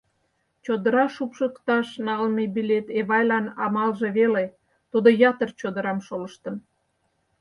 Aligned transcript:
Чодыра 0.63 1.05
шупшыкташ 1.15 1.87
налме 2.05 2.43
билет 2.55 2.87
Эвайлан 2.99 3.45
амалже 3.65 4.09
веле, 4.17 4.45
тудо 4.91 5.09
ятыр 5.29 5.49
чодырам 5.59 5.99
шолыштын. 6.07 6.55